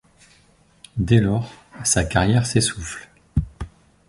Dès 0.97 1.19
lors 1.19 1.53
sa 1.83 2.03
carrière 2.03 2.47
s'essouffle. 2.47 3.07